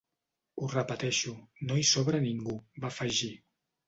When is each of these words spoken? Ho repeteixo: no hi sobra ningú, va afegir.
Ho 0.61 0.69
repeteixo: 0.69 1.33
no 1.67 1.77
hi 1.79 1.83
sobra 1.89 2.21
ningú, 2.23 2.57
va 2.87 2.91
afegir. 2.91 3.29